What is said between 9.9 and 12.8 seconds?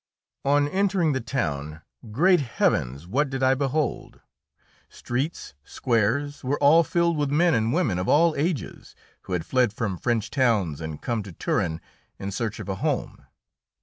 French towns and come to Turin in search of a